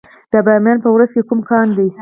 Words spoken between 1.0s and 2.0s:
کې کوم کان دی؟